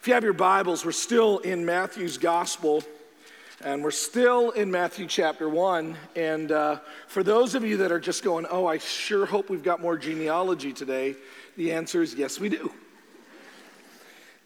[0.00, 2.84] If you have your Bibles, we're still in Matthew's Gospel,
[3.64, 5.96] and we're still in Matthew chapter 1.
[6.14, 9.64] And uh, for those of you that are just going, oh, I sure hope we've
[9.64, 11.16] got more genealogy today,
[11.56, 12.72] the answer is yes, we do.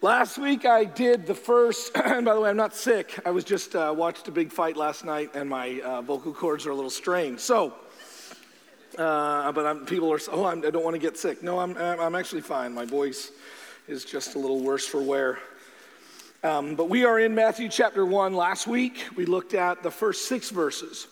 [0.01, 3.19] Last week I did the first, and by the way, I'm not sick.
[3.23, 6.65] I was just uh, watched a big fight last night, and my uh, vocal cords
[6.65, 7.39] are a little strained.
[7.39, 7.75] So,
[8.97, 11.43] uh, but I'm, people are, oh, I'm, I do not want to get sick.
[11.43, 12.73] No, I'm, I'm actually fine.
[12.73, 13.31] My voice
[13.91, 15.37] is just a little worse for wear.
[16.45, 18.33] Um, but we are in Matthew chapter 1.
[18.33, 21.07] Last week, we looked at the first six verses,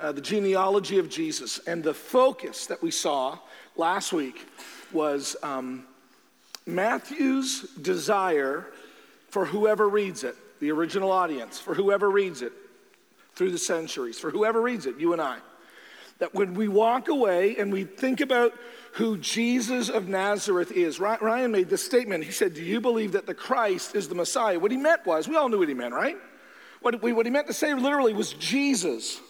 [0.00, 1.60] uh, the genealogy of Jesus.
[1.68, 3.38] And the focus that we saw
[3.76, 4.48] last week
[4.92, 5.86] was um,
[6.66, 8.66] Matthew's desire
[9.28, 12.52] for whoever reads it, the original audience, for whoever reads it
[13.36, 15.38] through the centuries, for whoever reads it, you and I,
[16.18, 18.54] that when we walk away and we think about
[18.94, 22.22] who Jesus of Nazareth is, Ryan made this statement.
[22.22, 24.58] He said, Do you believe that the Christ is the Messiah?
[24.58, 26.16] What he meant was, we all knew what he meant, right?
[26.80, 29.20] What, what he meant to say literally was Jesus,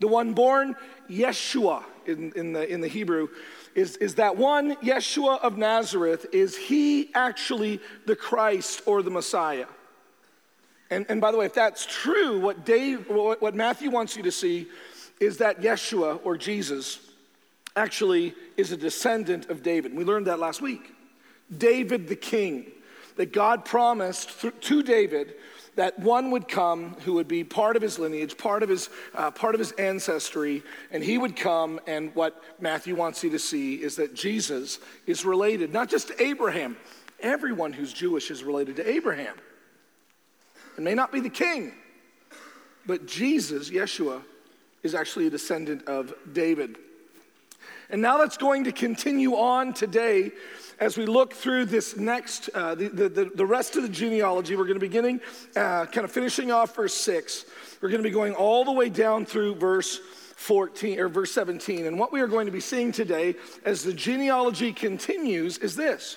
[0.00, 0.76] the one born
[1.10, 3.28] Yeshua in, in, the, in the Hebrew
[3.74, 9.66] is, is that one, Yeshua of Nazareth, is he actually the Christ or the Messiah?
[10.90, 14.22] And, and by the way, if that's true, what, Dave, what, what Matthew wants you
[14.22, 14.68] to see
[15.20, 17.11] is that Yeshua or Jesus
[17.76, 19.94] actually is a descendant of David.
[19.94, 20.92] We learned that last week.
[21.56, 22.66] David the king,
[23.16, 25.34] that God promised to David
[25.74, 29.30] that one would come who would be part of his lineage, part of his, uh,
[29.30, 31.80] part of his ancestry, and he would come.
[31.86, 36.22] And what Matthew wants you to see is that Jesus is related not just to
[36.22, 36.76] Abraham,
[37.20, 39.34] everyone who's Jewish is related to Abraham.
[40.76, 41.72] It may not be the king,
[42.86, 44.22] but Jesus, Yeshua,
[44.82, 46.76] is actually a descendant of David.
[47.92, 50.32] And now that's going to continue on today
[50.80, 54.64] as we look through this next, uh, the, the, the, rest of the genealogy, we're
[54.64, 55.20] going to be beginning,
[55.54, 57.44] uh, kind of finishing off verse 6.
[57.82, 60.00] We're going to be going all the way down through verse
[60.36, 61.84] 14 or verse 17.
[61.84, 63.34] And what we are going to be seeing today
[63.66, 66.16] as the genealogy continues is this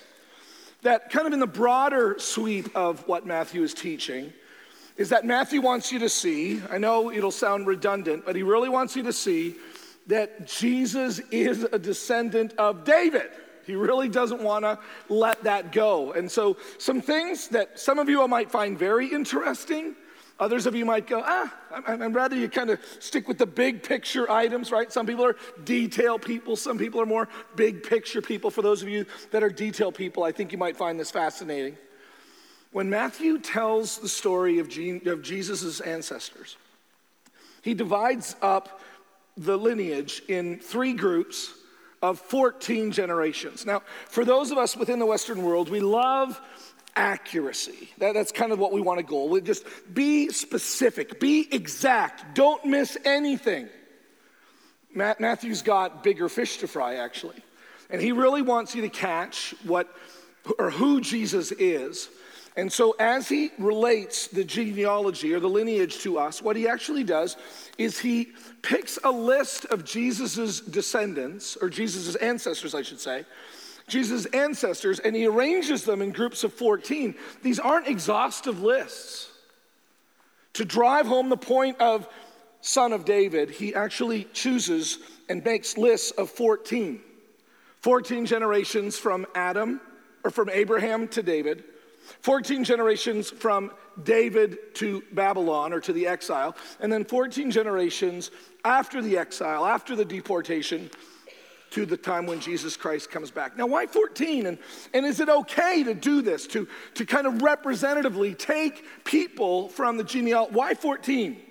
[0.81, 4.31] that kind of in the broader sweep of what Matthew is teaching
[4.97, 8.69] is that Matthew wants you to see, I know it'll sound redundant, but he really
[8.69, 9.55] wants you to see
[10.07, 13.29] that Jesus is a descendant of David.
[13.65, 14.77] He really doesn't want to
[15.09, 16.11] let that go.
[16.13, 19.95] And so, some things that some of you might find very interesting,
[20.39, 21.51] others of you might go, ah,
[21.87, 24.91] I'd rather you kind of stick with the big picture items, right?
[24.91, 28.51] Some people are detail people, some people are more big picture people.
[28.51, 31.77] For those of you that are detail people, I think you might find this fascinating.
[32.71, 34.67] When Matthew tells the story of,
[35.07, 36.57] of Jesus' ancestors,
[37.61, 38.81] he divides up
[39.37, 41.53] the lineage in three groups
[42.01, 43.65] of 14 generations.
[43.65, 46.39] Now, for those of us within the Western world, we love
[46.95, 47.89] accuracy.
[47.97, 49.25] That, that's kind of what we want to go.
[49.25, 53.67] We just be specific, be exact, don't miss anything.
[54.93, 57.43] Matt, Matthew's got bigger fish to fry, actually.
[57.89, 59.89] And he really wants you to catch what
[60.57, 62.09] or who Jesus is.
[62.57, 67.03] And so, as he relates the genealogy or the lineage to us, what he actually
[67.03, 67.35] does
[67.77, 68.29] is he
[68.61, 73.25] picks a list of Jesus' descendants, or Jesus' ancestors, I should say,
[73.87, 77.15] Jesus' ancestors, and he arranges them in groups of 14.
[77.43, 79.29] These aren't exhaustive lists.
[80.53, 82.07] To drive home the point of
[82.61, 87.01] son of David, he actually chooses and makes lists of 14.
[87.81, 89.81] 14 generations from Adam,
[90.23, 91.65] or from Abraham to David.
[92.21, 93.71] 14 generations from
[94.03, 98.31] David to Babylon or to the exile, and then 14 generations
[98.63, 100.89] after the exile, after the deportation,
[101.71, 103.57] to the time when Jesus Christ comes back.
[103.57, 104.45] Now, why 14?
[104.45, 104.57] And,
[104.93, 109.97] and is it okay to do this, to, to kind of representatively take people from
[109.97, 110.53] the genealogy?
[110.53, 111.41] Why 14?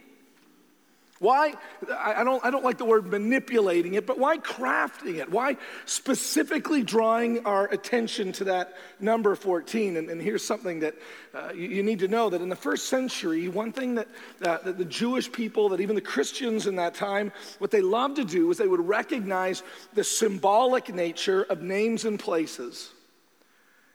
[1.20, 1.54] Why,
[1.96, 5.30] I don't, I don't like the word manipulating it, but why crafting it?
[5.30, 9.96] Why specifically drawing our attention to that number 14?
[9.96, 10.96] And, and here's something that
[11.32, 14.08] uh, you, you, need to know that in the first century, one thing that,
[14.42, 18.16] uh, that the Jewish people, that even the Christians in that time, what they loved
[18.16, 19.62] to do was they would recognize
[19.94, 22.90] the symbolic nature of names and places.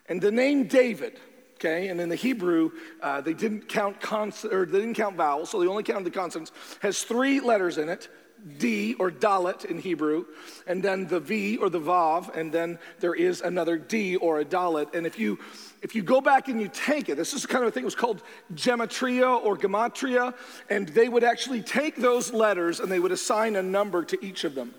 [0.08, 1.20] And the name David,
[1.60, 1.90] okay?
[1.90, 2.72] And in the Hebrew,
[3.02, 6.12] uh, they didn't count cons- or they didn't count vowels, so they only counted the
[6.12, 6.52] consonants.
[6.80, 8.10] Has three letters in it.
[8.58, 10.24] D or Dalet in Hebrew,
[10.66, 14.46] and then the V or the Vav, and then there is another D or a
[14.46, 14.96] Dalet.
[14.96, 15.40] And if you
[15.82, 17.96] if you go back and you take it, this is kind of thing, it was
[17.96, 18.24] called
[18.54, 20.34] gematria or gematria,
[20.70, 24.46] and they would actually take those letters and they would assign a number to each
[24.46, 24.74] of them.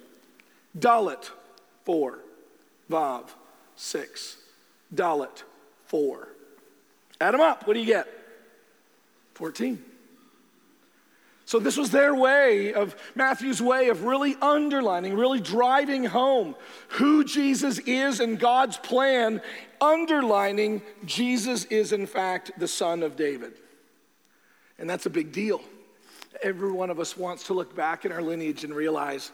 [0.78, 1.28] Dalet,
[1.84, 2.20] four.
[2.90, 3.28] Vav,
[3.76, 4.38] six.
[4.94, 5.42] Dalet,
[5.84, 6.28] four.
[7.20, 7.66] Add them up.
[7.66, 8.08] What do you get?
[9.34, 9.82] 14.
[11.44, 16.54] So, this was their way of, Matthew's way of really underlining, really driving home
[16.90, 19.42] who Jesus is and God's plan,
[19.80, 23.54] underlining Jesus is, in fact, the son of David.
[24.78, 25.60] And that's a big deal.
[26.40, 29.32] Every one of us wants to look back in our lineage and realize,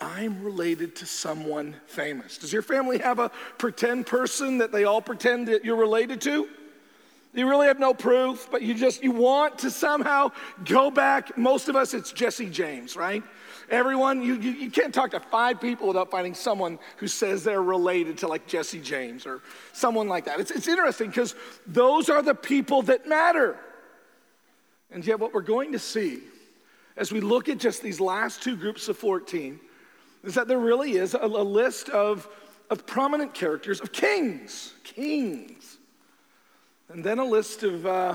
[0.00, 2.38] I'm related to someone famous.
[2.38, 6.48] Does your family have a pretend person that they all pretend that you're related to?
[7.34, 10.32] You really have no proof, but you just you want to somehow
[10.66, 11.38] go back.
[11.38, 13.22] Most of us, it's Jesse James, right?
[13.70, 17.62] Everyone, you, you, you, can't talk to five people without finding someone who says they're
[17.62, 19.40] related to like Jesse James or
[19.72, 20.40] someone like that.
[20.40, 21.34] It's, it's interesting because
[21.66, 23.56] those are the people that matter.
[24.90, 26.18] And yet, what we're going to see
[26.98, 29.58] as we look at just these last two groups of 14
[30.22, 32.28] is that there really is a, a list of,
[32.68, 35.78] of prominent characters, of kings, kings
[36.92, 38.14] and then a list of, uh,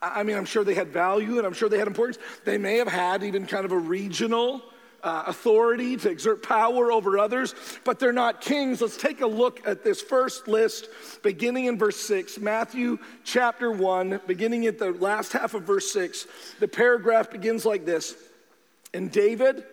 [0.00, 2.18] I mean, I'm sure they had value and I'm sure they had importance.
[2.44, 4.62] They may have had even kind of a regional
[5.02, 7.54] uh, authority to exert power over others,
[7.84, 8.80] but they're not kings.
[8.80, 10.88] Let's take a look at this first list,
[11.22, 16.26] beginning in verse 6, Matthew chapter 1, beginning at the last half of verse 6.
[16.60, 18.14] The paragraph begins like this
[18.94, 19.64] And David,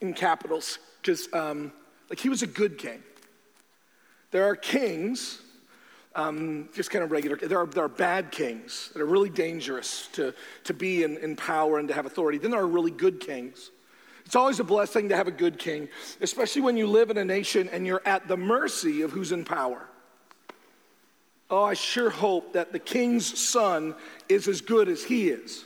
[0.00, 1.72] in capitals, because um,
[2.08, 3.02] like he was a good king.
[4.30, 5.42] There are kings
[6.14, 7.36] um, just kind of regular.
[7.36, 10.34] There are, there are bad kings that are really dangerous to,
[10.64, 12.38] to be in, in power and to have authority.
[12.38, 13.70] Then there are really good kings.
[14.26, 15.88] It's always a blessing to have a good king,
[16.20, 19.44] especially when you live in a nation and you're at the mercy of who's in
[19.44, 19.86] power.
[21.50, 23.96] Oh, I sure hope that the king's son
[24.28, 25.64] is as good as he is.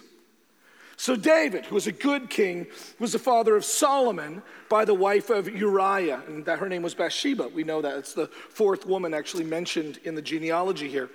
[0.96, 2.66] So, David, who was a good king,
[2.98, 6.94] was the father of Solomon by the wife of Uriah, and that her name was
[6.94, 7.48] Bathsheba.
[7.48, 7.96] We know that.
[7.98, 11.10] It's the fourth woman actually mentioned in the genealogy here.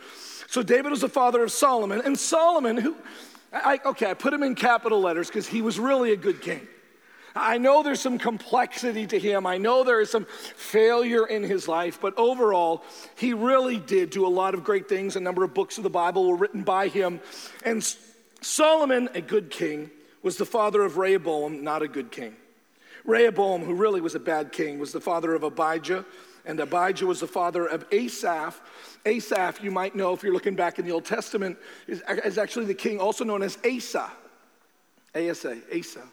[0.47, 2.95] So, David was the father of Solomon, and Solomon, who,
[3.53, 6.67] I, okay, I put him in capital letters because he was really a good king.
[7.35, 9.45] I know there's some complexity to him.
[9.45, 10.25] I know there is some
[10.55, 12.83] failure in his life, but overall,
[13.15, 15.15] he really did do a lot of great things.
[15.15, 17.21] A number of books of the Bible were written by him.
[17.63, 17.83] And
[18.41, 19.91] Solomon, a good king,
[20.21, 22.35] was the father of Rehoboam, not a good king.
[23.05, 26.05] Rehoboam, who really was a bad king, was the father of Abijah,
[26.45, 28.59] and Abijah was the father of Asaph.
[29.05, 31.57] Asaph, you might know if you're looking back in the Old Testament,
[31.87, 34.09] is, is actually the king also known as Asa.
[35.15, 36.03] Asa, Asa.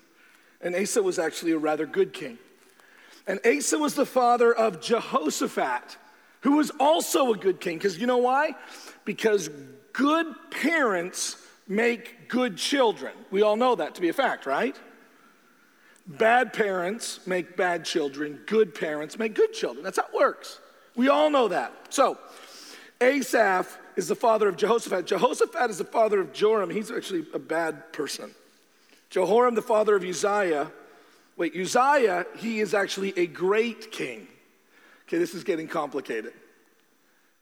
[0.61, 2.39] And Asa was actually a rather good king.
[3.27, 5.97] And Asa was the father of Jehoshaphat,
[6.43, 7.79] who was also a good king.
[7.79, 8.55] Because you know why?
[9.05, 9.51] Because
[9.93, 11.37] good parents
[11.69, 13.13] make good children.
[13.31, 14.77] We all know that to be a fact, right?
[16.07, 19.83] Bad parents make bad children, good parents make good children.
[19.83, 20.61] That's how it works.
[20.95, 21.73] We all know that.
[21.91, 22.19] So,
[23.01, 25.07] Asaph is the father of Jehoshaphat.
[25.07, 26.71] Jehoshaphat is the father of Joram.
[26.71, 28.35] He's actually a bad person.
[29.11, 30.71] Jehoram, the father of Uzziah.
[31.37, 34.29] Wait, Uzziah, he is actually a great king.
[35.07, 36.33] Okay, this is getting complicated.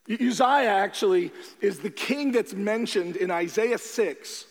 [0.09, 4.47] Uzziah actually is the king that's mentioned in Isaiah 6.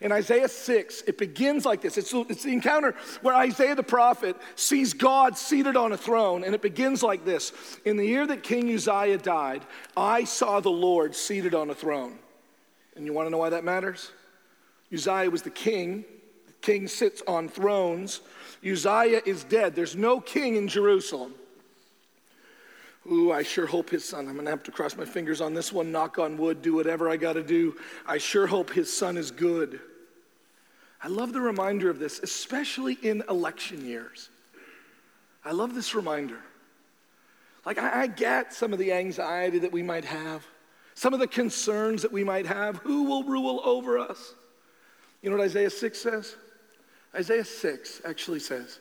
[0.00, 1.98] In Isaiah 6, it begins like this.
[1.98, 6.54] It's, it's, the encounter where Isaiah the prophet sees God seated on a throne, and
[6.54, 7.52] it begins like this
[7.84, 9.62] In the year that King Uzziah died,
[9.96, 12.18] I saw the Lord seated on a throne.
[12.94, 14.12] And you want to know why that matters?
[14.92, 16.04] Uzziah was the king.
[16.46, 18.20] The king sits on thrones.
[18.64, 19.74] Uzziah is dead.
[19.74, 21.34] There's no king in Jerusalem.
[23.10, 25.72] Ooh, I sure hope his son, I'm gonna have to cross my fingers on this
[25.72, 27.76] one, knock on wood, do whatever I gotta do.
[28.06, 29.80] I sure hope his son is good.
[31.02, 34.30] I love the reminder of this, especially in election years.
[35.44, 36.38] I love this reminder.
[37.64, 40.44] Like, I, I get some of the anxiety that we might have,
[40.94, 42.78] some of the concerns that we might have.
[42.78, 44.34] Who will rule over us?
[45.22, 46.34] You know what Isaiah 6 says?
[47.14, 48.80] Isaiah 6 actually says,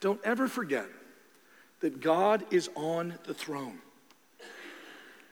[0.00, 0.86] Don't ever forget
[1.82, 3.78] that God is on the throne.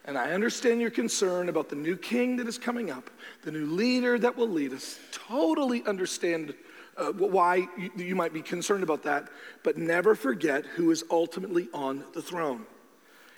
[0.05, 3.09] And I understand your concern about the new king that is coming up,
[3.43, 4.99] the new leader that will lead us.
[5.11, 6.53] Totally understand
[6.97, 9.29] uh, why you, you might be concerned about that,
[9.63, 12.65] but never forget who is ultimately on the throne.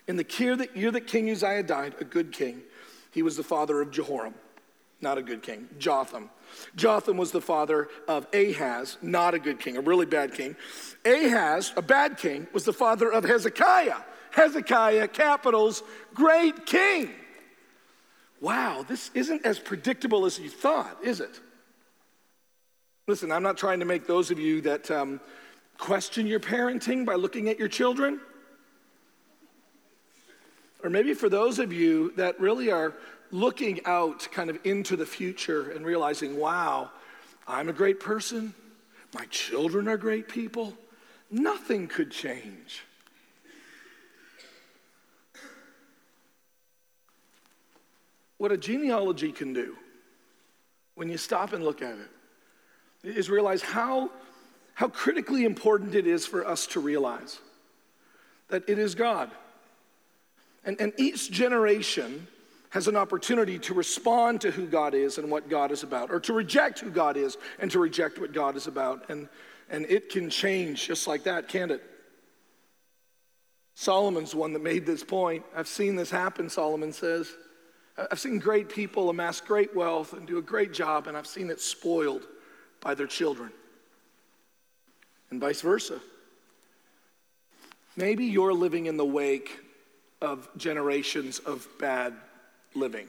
[0.08, 2.62] In the year that, year that King Uzziah died, a good king,
[3.12, 4.34] he was the father of Jehoram,
[5.02, 6.30] not a good king, Jotham.
[6.76, 10.56] Jotham was the father of Ahaz, not a good king, a really bad king.
[11.06, 14.02] Ahaz, a bad king, was the father of Hezekiah.
[14.32, 15.84] Hezekiah, capitals,
[16.14, 17.12] great king.
[18.42, 21.40] Wow, this isn't as predictable as you thought, is it?
[23.08, 25.22] Listen, I'm not trying to make those of you that um,
[25.78, 28.20] question your parenting by looking at your children.
[30.84, 32.94] Or maybe for those of you that really are
[33.34, 36.92] looking out kind of into the future and realizing, wow,
[37.48, 38.54] I'm a great person,
[39.16, 40.74] my children are great people,
[41.32, 42.84] nothing could change.
[48.38, 49.78] What a genealogy can do
[50.94, 51.96] when you stop and look at
[53.04, 54.12] it is realize how,
[54.76, 57.40] how critically important it is for us to realize
[58.50, 59.32] that it is God.
[60.64, 62.28] And, and each generation
[62.74, 66.20] has an opportunity to respond to who God is and what God is about, or
[66.22, 69.12] to reject who God is and to reject what God is about.
[69.12, 69.30] And,
[69.70, 71.84] and it can change just like that, can't it?
[73.76, 75.46] Solomon's one that made this point.
[75.56, 77.32] I've seen this happen, Solomon says.
[77.96, 81.52] I've seen great people amass great wealth and do a great job, and I've seen
[81.52, 82.24] it spoiled
[82.82, 83.52] by their children,
[85.30, 86.00] and vice versa.
[87.96, 89.60] Maybe you're living in the wake
[90.24, 92.16] of generations of bad
[92.76, 93.08] living,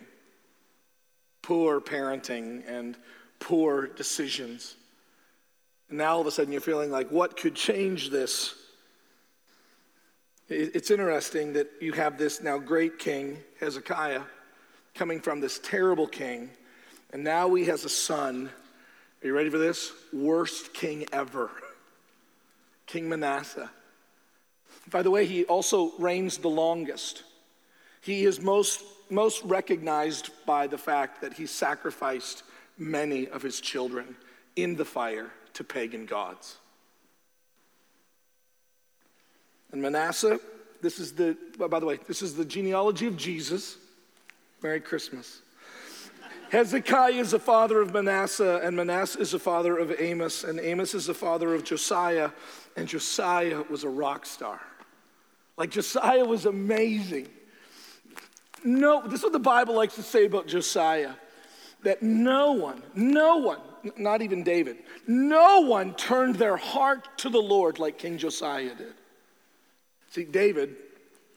[1.42, 2.97] poor parenting, and
[3.38, 4.76] poor decisions.
[5.88, 8.54] And now all of a sudden you're feeling like, what could change this?
[10.49, 14.23] It's interesting that you have this now great king, Hezekiah
[14.94, 16.50] coming from this terrible king,
[17.12, 18.49] and now he has a son.
[19.23, 19.92] Are you ready for this?
[20.12, 21.50] Worst king ever
[22.87, 23.71] King Manasseh.
[24.90, 27.23] By the way, he also reigns the longest.
[28.02, 32.42] He is most, most recognized by the fact that he sacrificed
[32.78, 34.16] many of his children
[34.56, 36.56] in the fire to pagan gods.
[39.73, 40.38] And Manasseh,
[40.82, 43.76] this is the, by the way, this is the genealogy of Jesus.
[44.62, 45.42] Merry Christmas.
[46.50, 50.94] Hezekiah is the father of Manasseh, and Manasseh is the father of Amos, and Amos
[50.94, 52.30] is the father of Josiah,
[52.76, 54.61] and Josiah was a rock star.
[55.56, 57.28] Like Josiah was amazing.
[58.64, 61.12] No, this is what the Bible likes to say about Josiah
[61.83, 63.61] that no one, no one,
[63.99, 68.94] not even David, no one turned their heart to the Lord like King Josiah did.
[70.11, 70.76] See, David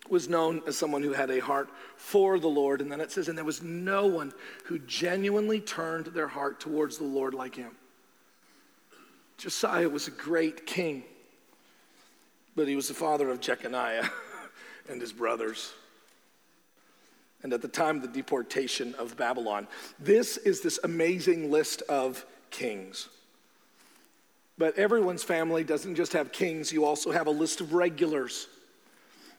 [0.10, 2.82] was known as someone who had a heart for the Lord.
[2.82, 4.32] And then it says, and there was no one
[4.66, 7.72] who genuinely turned their heart towards the Lord like him.
[9.38, 11.04] Josiah was a great king,
[12.56, 14.10] but he was the father of Jeconiah
[14.90, 15.74] and his brothers.
[17.48, 19.70] And at the time of the deportation of Babylon,
[20.02, 23.08] this is this amazing list of kings.
[24.58, 28.50] But everyone's family doesn't just have kings, you also have a list of regulars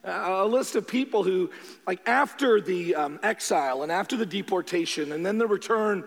[0.03, 1.51] a list of people who,
[1.85, 6.03] like after the um, exile and after the deportation and then the return,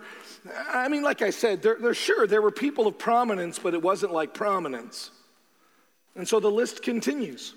[0.67, 3.81] I mean, like I said, they're, they're sure there were people of prominence, but it
[3.81, 5.11] wasn't like prominence.
[6.17, 7.53] And so the list continues.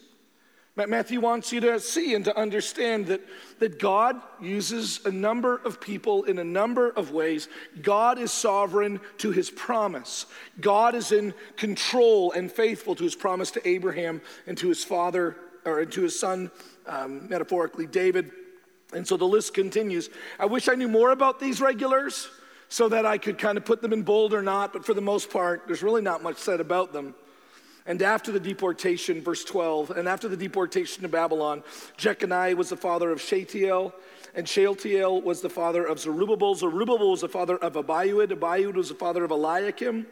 [0.77, 3.23] Matthew wants you to see and to understand that,
[3.61, 7.49] that God uses a number of people in a number of ways.
[7.81, 10.27] God is sovereign to his promise.
[10.61, 15.37] God is in control and faithful to his promise to Abraham and to his father
[15.65, 16.51] or to his son,
[16.87, 18.31] um, metaphorically, David.
[18.93, 20.11] And so the list continues.
[20.39, 22.29] I wish I knew more about these regulars
[22.69, 25.01] so that I could kind of put them in bold or not, but for the
[25.01, 27.15] most part, there's really not much said about them.
[27.87, 31.63] And after the deportation, verse 12, and after the deportation to Babylon,
[31.97, 33.95] Jeconiah was the father of Shealtiel,
[34.35, 36.55] and Shealtiel was the father of Zerubbabel.
[36.55, 38.29] Zerubbabel was the father of Abiud.
[38.33, 40.07] Abiud was the father of Eliakim.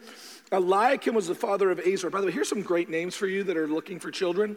[0.53, 2.11] Eliakim was the father of Azor.
[2.11, 4.57] By the way, here's some great names for you that are looking for children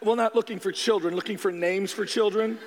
[0.00, 2.58] well, not looking for children, looking for names for children.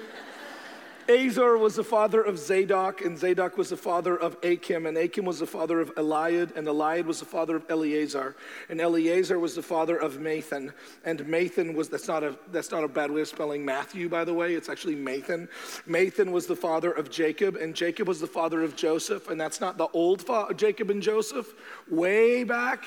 [1.11, 5.25] Azor was the father of Zadok, and Zadok was the father of Achim, and Achim
[5.25, 8.35] was the father of Eliud, and Eliud was the father of Eleazar,
[8.69, 10.71] and Eleazar was the father of Mathan,
[11.03, 14.23] and Mathan was that's not a that's not a bad way of spelling Matthew, by
[14.23, 14.55] the way.
[14.55, 15.49] It's actually Mathan.
[15.87, 19.59] Mathan was the father of Jacob, and Jacob was the father of Joseph, and that's
[19.59, 20.25] not the old
[20.55, 21.53] Jacob and Joseph,
[21.89, 22.85] way back.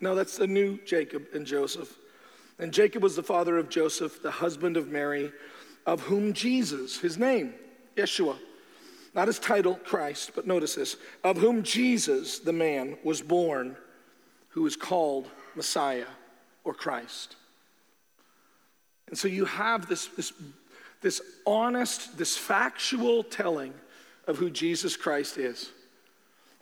[0.00, 1.98] No, that's the new Jacob and Joseph.
[2.58, 5.32] And Jacob was the father of Joseph, the husband of Mary,
[5.86, 7.54] of whom Jesus, his name,
[7.96, 8.36] Yeshua,
[9.14, 13.76] not his title, Christ, but notice this, of whom Jesus, the man, was born,
[14.50, 16.06] who is called Messiah
[16.64, 17.36] or Christ.
[19.08, 20.32] And so you have this, this,
[21.00, 23.74] this honest, this factual telling
[24.26, 25.70] of who Jesus Christ is.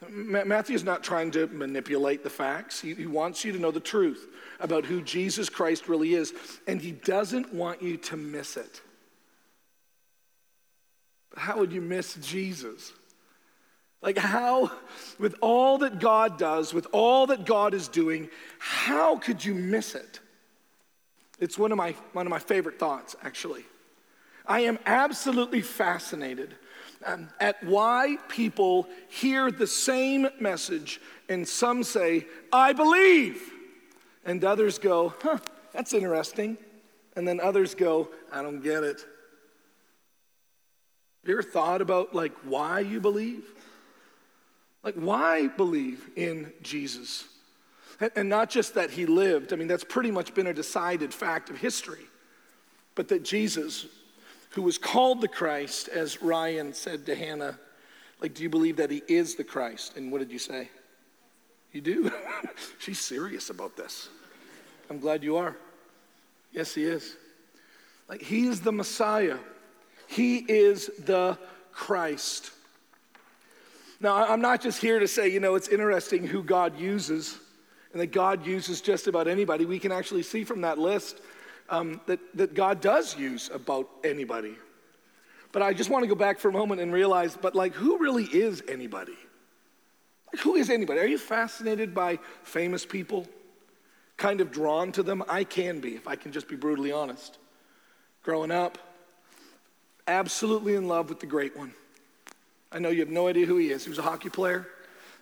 [0.08, 2.80] Matthew is not trying to manipulate the facts.
[2.80, 4.28] He, he, wants you to know the truth
[4.60, 6.32] about who Jesus Christ really is,
[6.68, 8.80] and he doesn't want you to miss it.
[11.38, 12.92] How would you miss Jesus?
[14.00, 14.70] Like, how,
[15.18, 18.28] with all that God does, with all that God is doing,
[18.58, 20.20] how could you miss it?
[21.40, 23.64] It's one of my, one of my favorite thoughts, actually.
[24.46, 26.54] I am absolutely fascinated
[27.04, 33.52] um, at why people hear the same message and some say, I believe,
[34.24, 35.38] and others go, huh,
[35.72, 36.56] that's interesting.
[37.16, 39.04] And then others go, I don't get it.
[41.28, 43.44] You ever thought about like why you believe?
[44.82, 47.26] Like why believe in Jesus?
[48.16, 51.50] And not just that he lived, I mean, that's pretty much been a decided fact
[51.50, 52.06] of history,
[52.94, 53.86] but that Jesus,
[54.50, 57.58] who was called the Christ, as Ryan said to Hannah,
[58.20, 59.96] like, do you believe that he is the Christ?
[59.96, 60.70] And what did you say?
[61.72, 62.10] You do?
[62.78, 64.08] She's serious about this.
[64.88, 65.56] I'm glad you are.
[66.52, 67.16] Yes, he is.
[68.08, 69.36] Like, he is the Messiah,
[70.08, 71.38] he is the
[71.70, 72.50] Christ.
[74.00, 77.38] Now, I'm not just here to say, you know, it's interesting who God uses
[77.92, 79.64] and that God uses just about anybody.
[79.64, 81.20] We can actually see from that list
[81.68, 84.56] um, that, that God does use about anybody.
[85.52, 87.98] But I just want to go back for a moment and realize, but like, who
[87.98, 89.16] really is anybody?
[90.32, 91.00] Like, who is anybody?
[91.00, 93.26] Are you fascinated by famous people?
[94.16, 95.22] Kind of drawn to them?
[95.28, 97.38] I can be, if I can just be brutally honest.
[98.22, 98.78] Growing up,
[100.08, 101.72] absolutely in love with the great one.
[102.72, 103.84] I know you have no idea who he is.
[103.84, 104.66] He was a hockey player.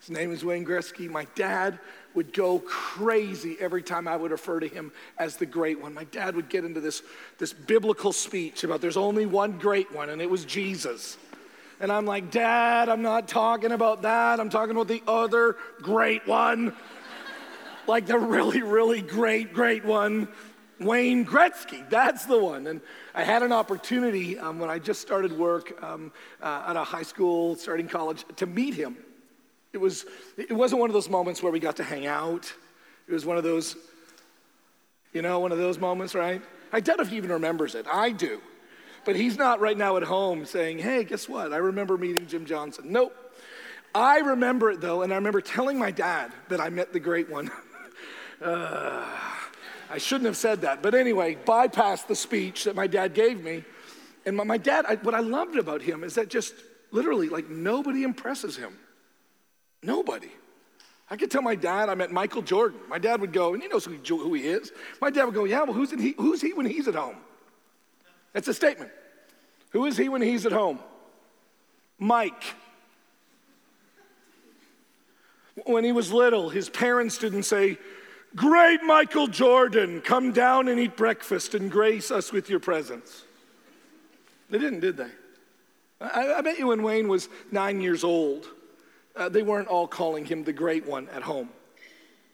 [0.01, 1.11] His name is Wayne Gretzky.
[1.11, 1.79] My dad
[2.15, 5.93] would go crazy every time I would refer to him as the great one.
[5.93, 7.03] My dad would get into this,
[7.39, 11.19] this biblical speech about there's only one great one, and it was Jesus.
[11.79, 14.41] And I'm like, Dad, I'm not talking about that.
[14.41, 16.75] I'm talking about the other great one.
[17.87, 20.29] like the really, really great, great one,
[20.81, 21.89] Wayne Gretzky.
[21.89, 22.67] That's the one.
[22.67, 22.81] And
[23.15, 27.03] I had an opportunity um, when I just started work um, uh, at a high
[27.03, 28.97] school, starting college, to meet him.
[29.73, 30.07] It, was,
[30.37, 32.53] it wasn't one of those moments where we got to hang out.
[33.09, 33.77] It was one of those,
[35.13, 36.43] you know, one of those moments, right?
[36.73, 37.87] I doubt if he even remembers it.
[37.91, 38.41] I do.
[39.05, 41.53] But he's not right now at home saying, hey, guess what?
[41.53, 42.87] I remember meeting Jim Johnson.
[42.89, 43.15] Nope.
[43.95, 47.31] I remember it though, and I remember telling my dad that I met the great
[47.31, 47.51] one.
[48.43, 49.07] uh,
[49.91, 50.83] I shouldn't have said that.
[50.83, 53.65] But anyway, bypassed the speech that my dad gave me.
[54.25, 56.55] And my, my dad, I, what I loved about him is that just
[56.91, 58.77] literally, like, nobody impresses him.
[59.83, 60.31] Nobody.
[61.09, 62.81] I could tell my dad I met Michael Jordan.
[62.89, 64.73] My dad would go, and he knows who he, who he is.
[65.01, 67.17] My dad would go, Yeah, well, who's he, who's he when he's at home?
[68.33, 68.91] That's a statement.
[69.71, 70.81] Who is he when he's at home?
[71.99, 72.55] Mike.
[75.65, 77.79] When he was little, his parents didn't say,
[78.37, 83.25] Great Michael Jordan, come down and eat breakfast and grace us with your presence.
[84.51, 85.11] They didn't, did they?
[86.01, 88.47] I, I bet you when Wayne was nine years old,
[89.17, 91.49] uh, they weren't all calling him the great one at home.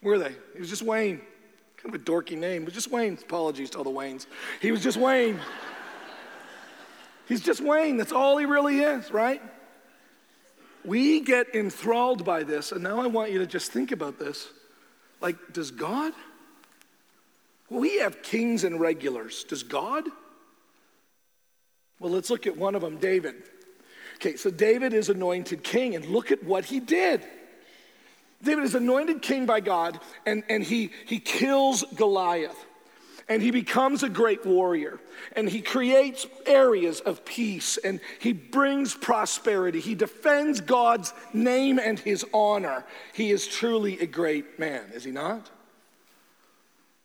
[0.03, 0.35] Were they?
[0.55, 1.21] He was just Wayne.
[1.77, 3.17] Kind of a dorky name, but just Wayne.
[3.23, 4.27] Apologies to all the Waynes.
[4.61, 5.38] He was just Wayne.
[7.29, 7.97] He's just Wayne.
[7.97, 9.41] That's all he really is, right?
[10.85, 14.49] We get enthralled by this, and now I want you to just think about this.
[15.22, 16.12] Like, does God?
[17.70, 19.44] We have kings and regulars.
[19.44, 20.04] Does God?
[22.00, 23.37] Well, let's look at one of them, David.
[24.16, 27.22] Okay, so David is anointed king, and look at what he did.
[28.42, 32.66] David is anointed king by God, and, and he, he kills Goliath.
[33.33, 35.01] And he becomes a great warrior.
[35.35, 37.79] And he creates areas of peace.
[37.79, 39.81] And he brings prosperity.
[39.81, 42.85] He defends God's name and his honor.
[43.14, 45.49] He is truly a great man, is he not?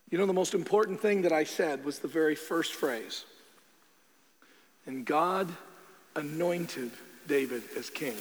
[0.09, 3.23] You know, the most important thing that I said was the very first phrase.
[4.85, 5.47] And God
[6.17, 6.91] anointed
[7.29, 8.17] David as king.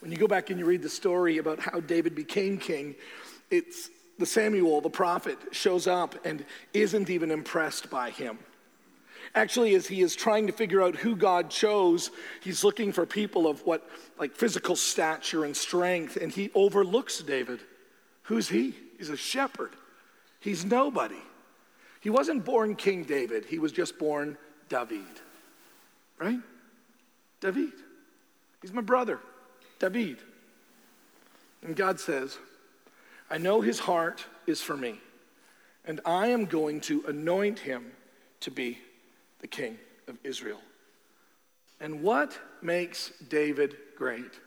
[0.00, 2.94] When you go back and you read the story about how David became king,
[3.50, 8.38] it's the Samuel, the prophet, shows up and isn't even impressed by him.
[9.34, 13.48] Actually, as he is trying to figure out who God chose, he's looking for people
[13.48, 17.60] of what, like physical stature and strength, and he overlooks David.
[18.22, 18.74] Who's he?
[18.96, 19.72] He's a shepherd.
[20.38, 21.20] He's nobody.
[22.00, 24.36] He wasn't born King David, he was just born
[24.68, 25.00] David,
[26.18, 26.38] right?
[27.40, 27.72] David.
[28.60, 29.20] He's my brother,
[29.78, 30.18] David.
[31.62, 32.38] And God says,
[33.34, 35.00] I know his heart is for me,
[35.84, 37.90] and I am going to anoint him
[38.42, 38.78] to be
[39.40, 40.60] the king of Israel.
[41.80, 44.38] And what makes David great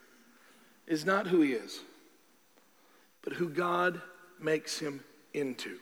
[0.87, 1.81] is not who he is,
[3.23, 4.01] but who God
[4.39, 5.79] makes him into.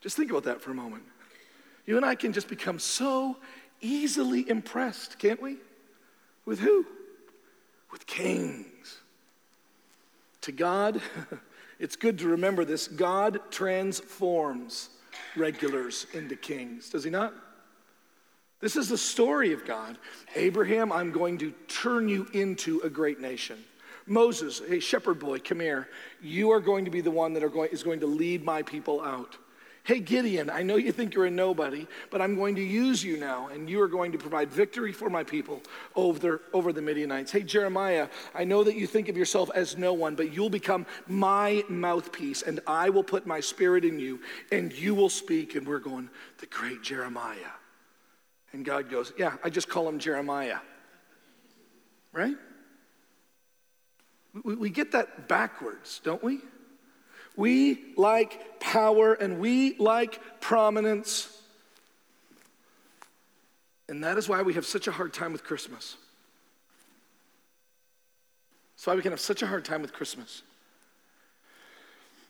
[0.00, 1.04] Just think about that for a moment.
[1.86, 3.36] You and I can just become so
[3.80, 5.58] easily impressed, can't we?
[6.44, 6.84] With who?
[7.92, 8.98] With kings.
[10.40, 11.00] To God,
[11.78, 14.90] it's good to remember this God transforms
[15.36, 17.34] regulars into kings, does he not?
[18.60, 19.98] This is the story of God.
[20.34, 23.58] Abraham, I'm going to turn you into a great nation.
[24.06, 25.88] Moses, hey, shepherd boy, come here.
[26.20, 29.00] You are going to be the one that going, is going to lead my people
[29.00, 29.36] out.
[29.88, 33.16] Hey, Gideon, I know you think you're a nobody, but I'm going to use you
[33.16, 35.62] now, and you are going to provide victory for my people
[35.96, 37.32] over, over the Midianites.
[37.32, 40.84] Hey, Jeremiah, I know that you think of yourself as no one, but you'll become
[41.06, 44.20] my mouthpiece, and I will put my spirit in you,
[44.52, 45.54] and you will speak.
[45.54, 47.38] And we're going, the great Jeremiah.
[48.52, 50.58] And God goes, Yeah, I just call him Jeremiah.
[52.12, 52.36] Right?
[54.44, 56.40] We, we get that backwards, don't we?
[57.38, 61.40] We like power and we like prominence.
[63.88, 65.96] And that is why we have such a hard time with Christmas.
[68.74, 70.42] That's why we can have such a hard time with Christmas.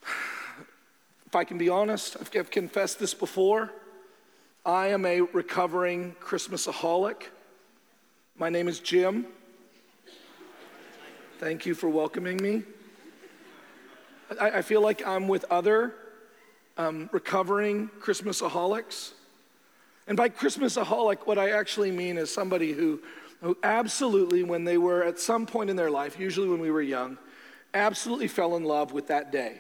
[1.26, 3.70] If I can be honest, I've confessed this before.
[4.64, 7.24] I am a recovering Christmasaholic.
[8.38, 9.26] My name is Jim.
[11.38, 12.62] Thank you for welcoming me.
[14.40, 15.94] I, I feel like I'm with other
[16.76, 19.12] um, recovering Christmasaholics.
[20.06, 23.00] And by Christmasaholic, what I actually mean is somebody who,
[23.42, 26.82] who absolutely, when they were at some point in their life, usually when we were
[26.82, 27.18] young,
[27.74, 29.56] absolutely fell in love with that day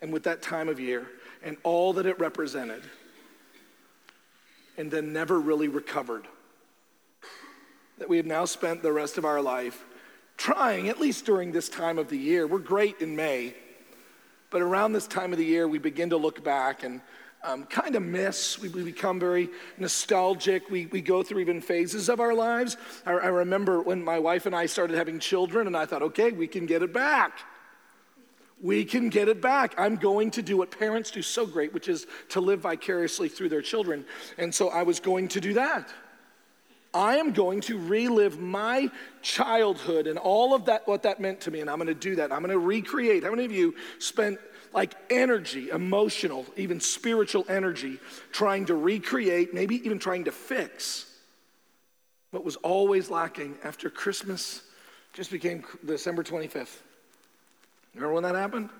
[0.00, 1.06] and with that time of year
[1.42, 2.82] and all that it represented,
[4.76, 6.26] and then never really recovered.
[7.98, 9.84] That we have now spent the rest of our life
[10.36, 12.46] trying, at least during this time of the year.
[12.46, 13.54] We're great in May
[14.50, 17.00] but around this time of the year, we begin to look back and
[17.44, 18.58] um, kind of miss.
[18.58, 20.68] We, we, become very nostalgic.
[20.70, 22.76] We, we go through even phases of our lives.
[23.06, 26.32] I, I remember when my wife and I started having children, and I thought, okay,
[26.32, 27.38] we can get it back.
[28.60, 29.74] We can get it back.
[29.78, 33.50] I'm going to do what parents do so great, which is to live vicariously through
[33.50, 34.04] their children.
[34.36, 35.88] And so I was going to do that.
[36.98, 38.90] I am going to relive my
[39.22, 42.16] childhood and all of that, what that meant to me, and I'm going to do
[42.16, 42.32] that.
[42.32, 43.22] I'm going to recreate.
[43.22, 44.40] How many of you spent
[44.74, 48.00] like energy, emotional, even spiritual energy,
[48.32, 51.06] trying to recreate, maybe even trying to fix
[52.32, 54.62] what was always lacking after Christmas
[55.12, 56.78] just became December 25th?
[57.94, 58.70] Remember when that happened?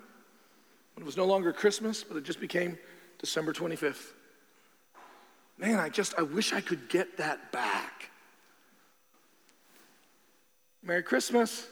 [0.94, 2.78] When it was no longer Christmas, but it just became
[3.20, 4.12] December 25th.
[5.58, 8.10] Man, I just, I wish I could get that back.
[10.82, 11.66] Merry Christmas.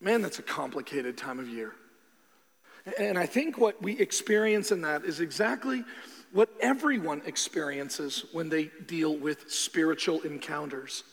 [0.00, 1.72] Man, that's a complicated time of year.
[2.98, 5.84] And I think what we experience in that is exactly
[6.32, 11.04] what everyone experiences when they deal with spiritual encounters.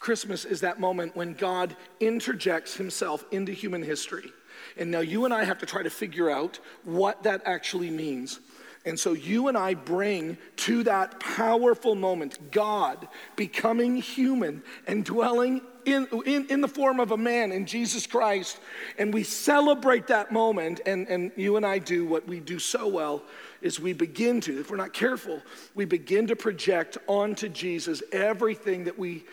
[0.00, 4.32] Christmas is that moment when God interjects himself into human history.
[4.76, 8.40] And now you and I have to try to figure out what that actually means.
[8.86, 15.60] And so you and I bring to that powerful moment God becoming human and dwelling
[15.84, 18.58] in, in, in the form of a man in Jesus Christ.
[18.98, 20.80] And we celebrate that moment.
[20.86, 23.22] And, and you and I do what we do so well
[23.60, 25.42] is we begin to, if we're not careful,
[25.74, 29.24] we begin to project onto Jesus everything that we,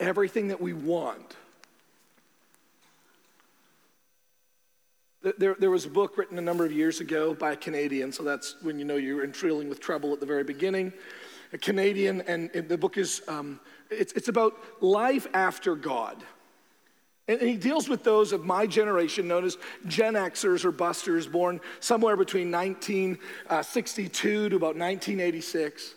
[0.00, 1.36] everything that we want.
[5.36, 8.22] There, there was a book written a number of years ago by a Canadian, so
[8.22, 10.92] that's when you know you're in with trouble at the very beginning.
[11.52, 13.58] A Canadian, and, and the book is um,
[13.90, 16.22] it's, it's about life after God.
[17.26, 21.60] And he deals with those of my generation, known as Gen Xers or Busters, born
[21.80, 25.94] somewhere between 1962 to about 1986.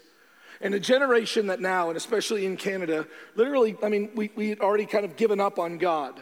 [0.59, 4.59] And a generation that now, and especially in Canada, literally, I mean, we, we had
[4.59, 6.21] already kind of given up on God.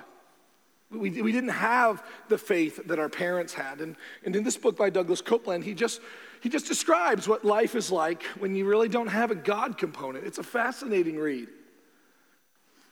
[0.91, 3.79] We, we didn't have the faith that our parents had.
[3.79, 6.01] And, and in this book by Douglas Coupland, he just,
[6.41, 10.25] he just describes what life is like when you really don't have a God component.
[10.25, 11.47] It's a fascinating read.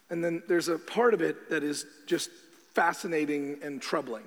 [0.09, 2.29] And then there's a part of it that is just
[2.73, 4.23] fascinating and troubling.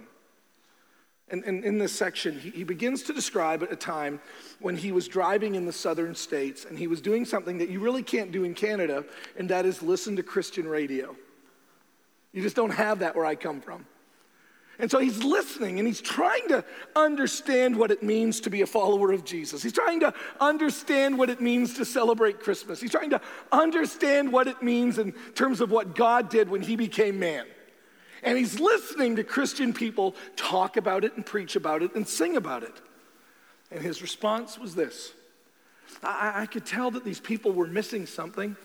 [1.31, 4.21] And, and in this section, he, he begins to describe a time
[4.59, 7.79] when he was driving in the southern states and he was doing something that you
[7.79, 9.05] really can't do in Canada,
[9.39, 11.15] and that is listen to Christian radio.
[12.33, 13.87] You just don't have that where I come from.
[14.81, 16.65] And so he's listening and he's trying to
[16.97, 19.63] understand what it means to be a follower of Jesus.
[19.63, 22.81] He's trying to understand what it means to celebrate Christmas.
[22.81, 23.21] He's trying to
[23.53, 27.45] understand what it means in terms of what God did when he became man.
[28.23, 32.37] And he's listening to Christian people talk about it and preach about it and sing
[32.37, 32.81] about it.
[33.71, 35.13] And his response was this
[36.03, 38.57] I, I could tell that these people were missing something.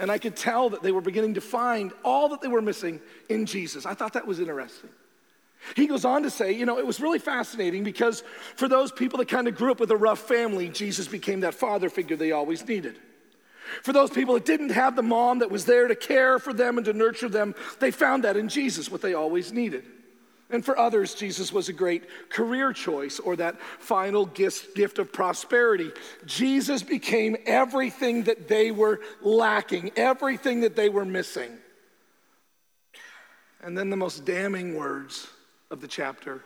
[0.00, 3.00] And I could tell that they were beginning to find all that they were missing
[3.28, 3.84] in Jesus.
[3.84, 4.88] I thought that was interesting.
[5.76, 8.22] He goes on to say, you know, it was really fascinating because
[8.56, 11.54] for those people that kind of grew up with a rough family, Jesus became that
[11.54, 12.98] father figure they always needed.
[13.82, 16.78] For those people that didn't have the mom that was there to care for them
[16.78, 19.84] and to nurture them, they found that in Jesus, what they always needed.
[20.50, 25.12] And for others, Jesus was a great career choice or that final gift, gift of
[25.12, 25.92] prosperity.
[26.26, 31.56] Jesus became everything that they were lacking, everything that they were missing.
[33.62, 35.28] And then the most damning words
[35.70, 36.42] of the chapter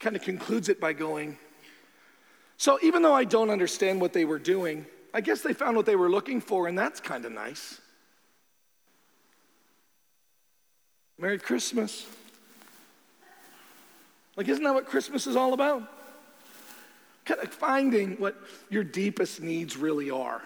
[0.00, 1.38] kind of concludes it by going,
[2.58, 5.86] So even though I don't understand what they were doing, I guess they found what
[5.86, 7.80] they were looking for, and that's kind of nice.
[11.18, 12.06] Merry Christmas.
[14.38, 15.82] Like, isn't that what Christmas is all about?
[17.24, 18.36] Kind of finding what
[18.70, 20.40] your deepest needs really are.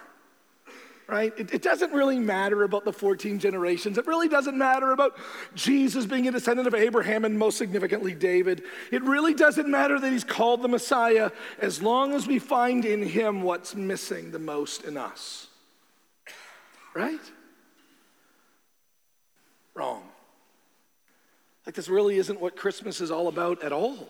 [1.07, 1.31] Right?
[1.37, 3.99] It, it, doesn't really matter about the 14 generations.
[3.99, 5.15] It really doesn't matter about
[5.53, 8.63] Jesus being a descendant of Abraham and most significantly David.
[8.91, 11.29] It really doesn't matter that he's called the Messiah
[11.59, 15.47] as long as we find in him what's missing the most in us.
[16.95, 17.21] Right?
[19.75, 20.09] Wrong.
[21.65, 24.09] Like, this really isn't what Christmas is all about at all.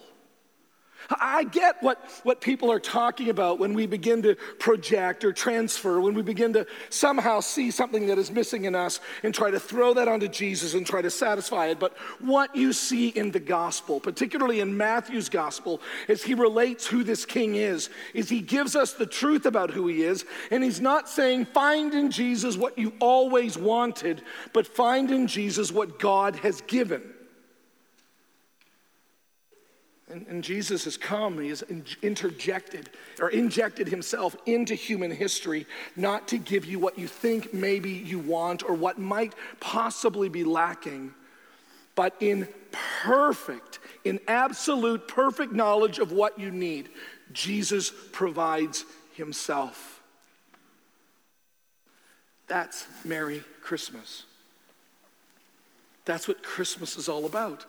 [1.19, 5.99] I get what, what people are talking about when we begin to project or transfer,
[5.99, 9.59] when we begin to somehow see something that is missing in us and try to
[9.59, 11.79] throw that onto Jesus and try to satisfy it.
[11.79, 17.03] But what you see in the gospel, particularly in Matthew's gospel, as he relates who
[17.03, 20.25] this king is, is he gives us the truth about who he is.
[20.51, 24.21] And he's not saying, find in Jesus what you always wanted,
[24.53, 27.03] but find in Jesus what God has given.
[30.13, 31.63] And, and, Jesus has come, he has
[32.03, 37.89] interjected or injected himself into human history, not to give you what you think maybe
[37.89, 41.15] you want or what might possibly be lacking,
[41.95, 42.47] but in
[43.01, 46.89] perfect, in absolute perfect knowledge of what you need,
[47.31, 49.99] Jesus provides himself.
[52.47, 54.25] That's Merry Christmas.
[56.05, 57.65] That's what Christmas is all about.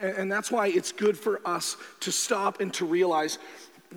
[0.00, 3.38] And that's why it's good for us to stop and to realize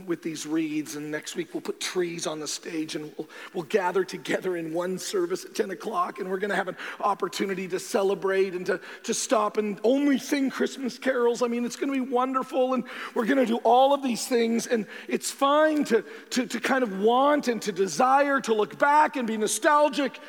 [0.08, 3.64] with these reeds, and next week we'll put trees on the stage and we'll, we'll
[3.66, 7.80] gather together in one service at 10 o'clock, and we're gonna have an opportunity to
[7.80, 11.44] celebrate and to, to stop and only sing Christmas carols.
[11.44, 12.84] I mean, it's gonna be wonderful, and
[13.14, 17.00] we're gonna do all of these things, and it's fine to, to, to kind of
[17.00, 20.20] want and to desire to look back and be nostalgic,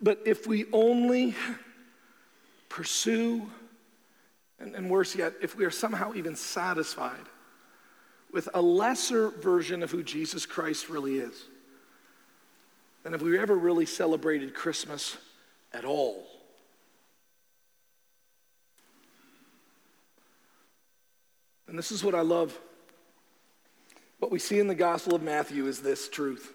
[0.00, 1.34] but if we only
[2.68, 3.50] pursue
[4.60, 7.26] and, and worse yet, if we are somehow even satisfied
[8.32, 11.34] with a lesser version of who Jesus Christ really is,
[13.02, 15.16] than if we ever really celebrated Christmas
[15.72, 16.26] at all.
[21.66, 22.58] And this is what I love.
[24.18, 26.52] What we see in the Gospel of Matthew is this truth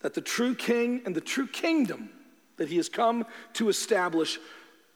[0.00, 2.10] that the true king and the true kingdom
[2.56, 4.38] that he has come to establish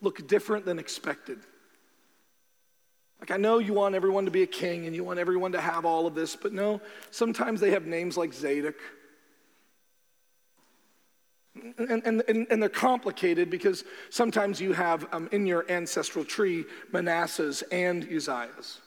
[0.01, 1.41] look different than expected.
[3.23, 5.61] Like, I know you want everyone to be a king and you want everyone to
[5.61, 6.81] have all of this, but no,
[7.13, 8.75] sometimes they have names like Zadok.
[11.55, 16.65] And, and, and, and they're complicated because sometimes you have um, in your ancestral tree
[16.91, 18.79] Manassehs and Uzziahs.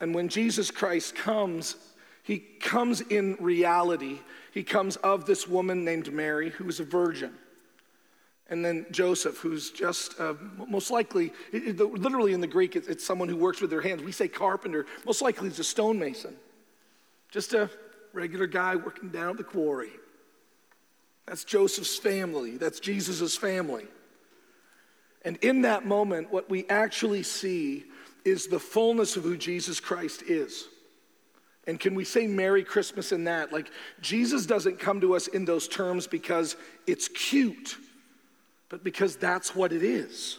[0.00, 1.76] And when Jesus Christ comes,
[2.22, 4.20] he comes in reality.
[4.54, 7.34] He comes of this woman named Mary, who was a virgin.
[8.50, 10.34] And then Joseph, who's just uh,
[10.68, 13.80] most likely, it, it, literally in the Greek, it's, it's someone who works with their
[13.80, 14.02] hands.
[14.02, 16.34] We say carpenter, most likely he's a stonemason.
[17.30, 17.70] Just a
[18.12, 19.92] regular guy working down at the quarry.
[21.26, 23.86] That's Joseph's family, that's Jesus' family.
[25.24, 27.84] And in that moment, what we actually see
[28.24, 30.66] is the fullness of who Jesus Christ is.
[31.68, 33.52] And can we say Merry Christmas in that?
[33.52, 37.76] Like, Jesus doesn't come to us in those terms because it's cute
[38.70, 40.38] but because that's what it is.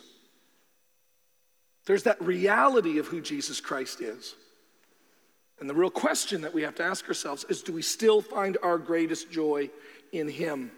[1.85, 4.33] There's that reality of who Jesus Christ is.
[5.59, 8.57] And the real question that we have to ask ourselves is do we still find
[8.63, 9.69] our greatest joy
[10.11, 10.71] in Him?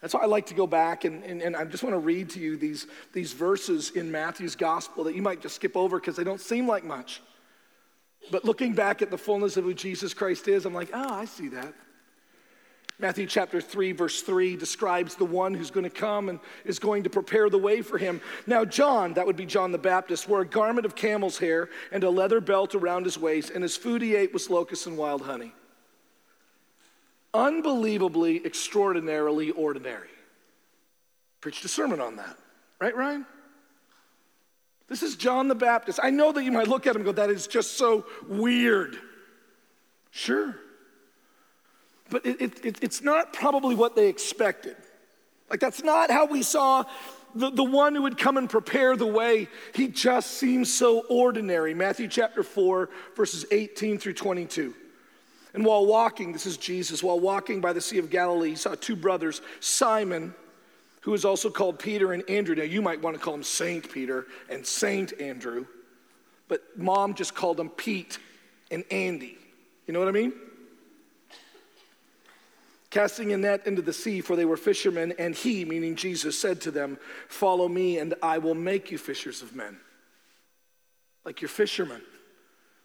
[0.00, 2.30] That's why I like to go back and, and, and I just want to read
[2.30, 6.16] to you these, these verses in Matthew's gospel that you might just skip over because
[6.16, 7.20] they don't seem like much.
[8.30, 11.24] But looking back at the fullness of who Jesus Christ is, I'm like, oh, I
[11.24, 11.74] see that.
[12.98, 17.02] Matthew chapter 3, verse 3 describes the one who's going to come and is going
[17.02, 18.22] to prepare the way for him.
[18.46, 22.04] Now, John, that would be John the Baptist, wore a garment of camel's hair and
[22.04, 25.22] a leather belt around his waist, and his food he ate was locusts and wild
[25.22, 25.52] honey.
[27.34, 30.08] Unbelievably, extraordinarily ordinary.
[31.42, 32.38] Preached a sermon on that,
[32.80, 33.26] right, Ryan?
[34.88, 36.00] This is John the Baptist.
[36.02, 38.96] I know that you might look at him and go, that is just so weird.
[40.10, 40.56] Sure.
[42.10, 44.76] But it, it, it's not probably what they expected.
[45.50, 46.84] Like, that's not how we saw
[47.34, 49.48] the, the one who would come and prepare the way.
[49.74, 51.74] He just seems so ordinary.
[51.74, 54.74] Matthew chapter 4, verses 18 through 22.
[55.54, 58.74] And while walking, this is Jesus, while walking by the Sea of Galilee, he saw
[58.74, 60.34] two brothers, Simon,
[61.02, 62.54] who is also called Peter, and Andrew.
[62.54, 65.66] Now, you might want to call him Saint Peter and Saint Andrew,
[66.48, 68.18] but mom just called them Pete
[68.70, 69.38] and Andy.
[69.86, 70.32] You know what I mean?
[72.96, 76.62] Casting a net into the sea, for they were fishermen, and he, meaning Jesus, said
[76.62, 76.96] to them,
[77.28, 79.76] Follow me, and I will make you fishers of men.
[81.22, 82.00] Like you're fishermen.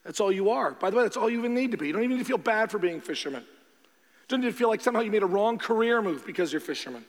[0.04, 0.71] That's all you are.
[0.71, 1.88] By the way, that's all you even need to be.
[1.88, 3.43] You don't even need to feel bad for being a fisherman.
[3.43, 6.60] You don't need to feel like somehow you made a wrong career move because you're
[6.60, 7.06] fishermen.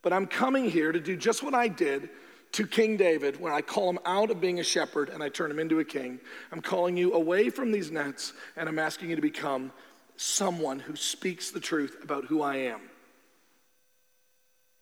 [0.00, 2.08] But I'm coming here to do just what I did
[2.52, 5.50] to King David when I call him out of being a shepherd and I turn
[5.50, 6.20] him into a king.
[6.52, 9.72] I'm calling you away from these nets and I'm asking you to become
[10.16, 12.80] someone who speaks the truth about who I am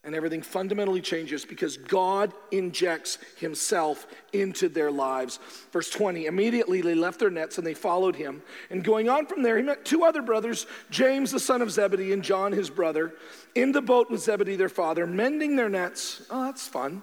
[0.05, 5.38] and everything fundamentally changes because God injects himself into their lives.
[5.71, 8.42] Verse 20 immediately they left their nets and they followed him.
[8.71, 12.12] And going on from there, he met two other brothers, James the son of Zebedee
[12.12, 13.14] and John his brother,
[13.55, 16.23] in the boat with Zebedee their father, mending their nets.
[16.31, 17.03] Oh, that's fun.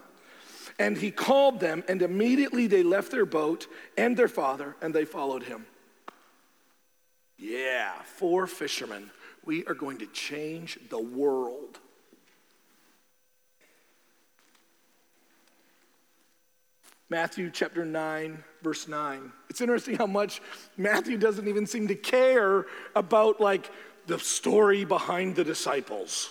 [0.77, 5.05] And he called them, and immediately they left their boat and their father, and they
[5.05, 5.65] followed him.
[7.39, 9.09] Yeah, four fishermen.
[9.45, 11.79] We are going to change the world.
[17.09, 19.31] Matthew chapter 9, verse 9.
[19.49, 20.41] It's interesting how much
[20.77, 23.71] Matthew doesn't even seem to care about like
[24.05, 26.29] the story behind the disciples.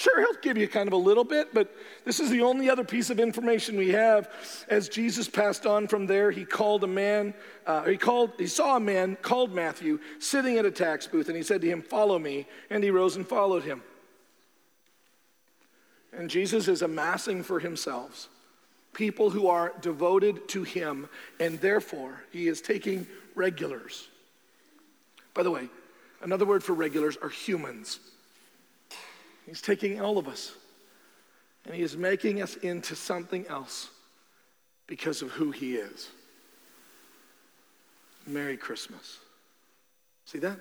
[0.00, 2.84] Sure, he'll give you kind of a little bit, but this is the only other
[2.84, 4.30] piece of information we have.
[4.66, 7.34] As Jesus passed on from there, he called a man,
[7.66, 11.36] uh, he called, he saw a man called Matthew sitting at a tax booth, and
[11.36, 13.82] he said to him, "Follow me." And he rose and followed him.
[16.14, 18.30] And Jesus is amassing for himself
[18.94, 24.08] people who are devoted to him, and therefore he is taking regulars.
[25.34, 25.68] By the way,
[26.22, 28.00] another word for regulars are humans.
[29.50, 30.52] He's taking all of us
[31.66, 33.90] and he is making us into something else
[34.86, 36.08] because of who he is.
[38.28, 39.18] Merry Christmas.
[40.24, 40.56] See that?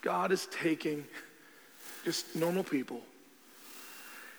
[0.00, 1.04] God is taking
[2.02, 3.02] just normal people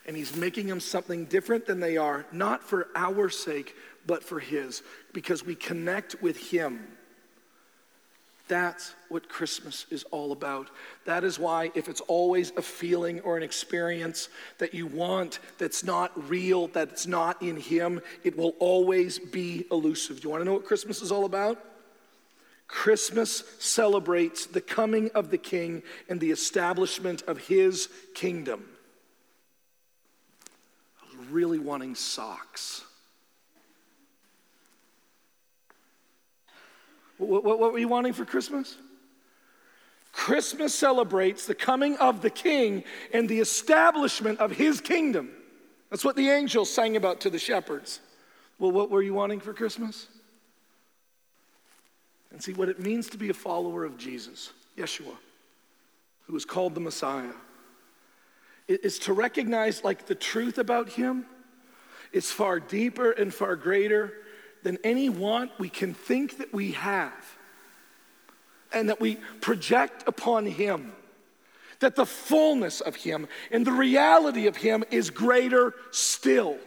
[0.08, 3.76] and he's making them something different than they are, not for our sake,
[4.08, 4.82] but for his,
[5.13, 6.88] because we connect with him.
[8.47, 10.69] That's what Christmas is all about.
[11.05, 14.29] That is why, if it's always a feeling or an experience
[14.60, 20.21] that you want that's not real, that's not in Him, it will always be elusive.
[20.21, 21.63] Do you want to know what Christmas is all about?
[22.67, 28.65] Christmas celebrates the coming of the King and the establishment of His kingdom
[31.01, 32.84] I was really wanting socks.
[37.17, 38.78] What, what, what were you wanting for Christmas?
[40.12, 45.30] Christmas celebrates the coming of the King and the establishment of his kingdom.
[45.89, 47.99] That's what the angels sang about to the shepherds.
[48.58, 50.08] Well, what were you wanting for Christmas?
[52.32, 55.15] And see what it means to be a follower of Jesus, Yeshua,
[56.28, 57.34] who is called the Messiah
[58.67, 61.25] is to recognize like the truth about him
[62.12, 64.13] is far deeper and far greater
[64.65, 67.13] than any want we can think that we have.
[68.73, 70.91] And that we project upon him.
[71.82, 76.58] That the fullness of him and the reality of him is greater still.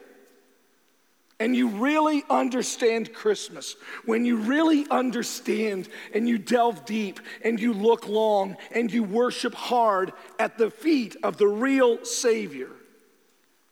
[1.40, 7.72] And you really understand Christmas, when you really understand and you delve deep and you
[7.72, 12.70] look long and you worship hard at the feet of the real Savior,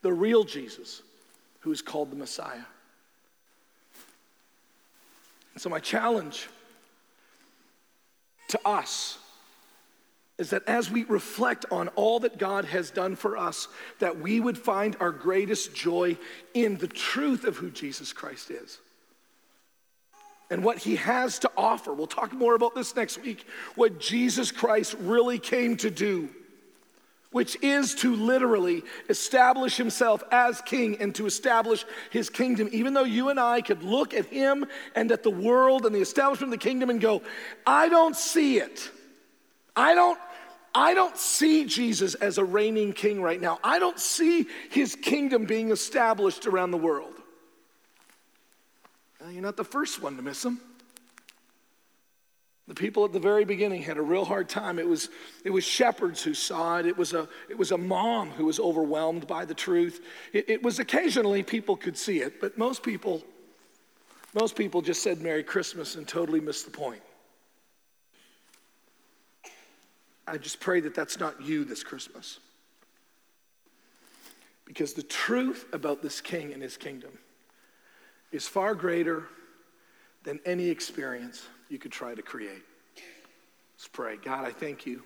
[0.01, 1.01] the real Jesus,
[1.61, 2.65] who is called the Messiah.
[5.57, 6.47] So, my challenge
[8.49, 9.17] to us
[10.37, 13.67] is that as we reflect on all that God has done for us,
[13.99, 16.17] that we would find our greatest joy
[16.53, 18.77] in the truth of who Jesus Christ is
[20.49, 21.93] and what he has to offer.
[21.93, 23.45] We'll talk more about this next week.
[23.75, 26.29] What Jesus Christ really came to do,
[27.31, 32.69] which is to literally establish himself as king and to establish his kingdom.
[32.71, 34.65] Even though you and I could look at him
[34.95, 37.21] and at the world and the establishment of the kingdom and go,
[37.65, 38.89] I don't see it.
[39.75, 40.19] I don't
[40.73, 43.57] I don't see Jesus as a reigning king right now.
[43.63, 47.13] I don't see his kingdom being established around the world.
[49.19, 50.59] Uh, you're not the first one to miss him.
[52.67, 54.77] The people at the very beginning had a real hard time.
[54.77, 55.09] It was,
[55.45, 56.85] it was shepherds who saw it.
[56.85, 60.05] It was, a, it was a mom who was overwhelmed by the truth.
[60.33, 63.23] It, it was occasionally people could see it, but most people,
[64.33, 67.01] most people just said Merry Christmas and totally missed the point.
[70.27, 72.39] I just pray that that's not you this Christmas.
[74.65, 77.17] Because the truth about this king and his kingdom
[78.33, 79.23] is far greater
[80.25, 82.63] than any experience you could try to create.
[83.75, 84.17] Let's pray.
[84.17, 85.03] God, I thank you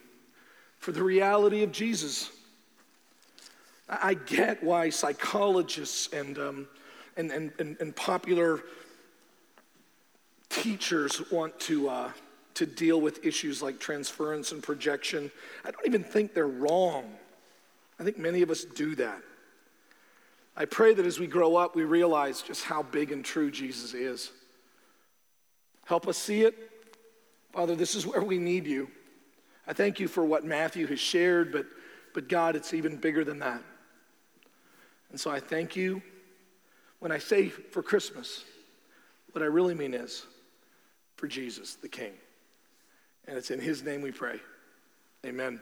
[0.80, 2.32] for the reality of Jesus.
[3.90, 6.68] I get why psychologists and, um,
[7.18, 8.62] and, and, and, and, popular
[10.50, 12.12] teachers want to, uh,
[12.54, 15.30] to deal with issues like transference and projection.
[15.66, 17.14] I don't even think they're wrong.
[18.00, 19.22] I think many of us do that.
[20.56, 23.94] I pray that as we grow up, we realize just how big and true Jesus
[23.94, 24.32] is.
[25.92, 26.56] Help us see it.
[27.52, 28.90] Father, this is where we need you.
[29.68, 31.66] I thank you for what Matthew has shared, but,
[32.14, 33.62] but God, it's even bigger than that.
[35.10, 36.02] And so I thank you.
[37.00, 38.46] When I say for Christmas,
[39.34, 40.26] what I really mean is
[41.18, 42.14] for Jesus, the King.
[43.28, 44.40] And it's in his name we pray.
[45.26, 45.60] Amen.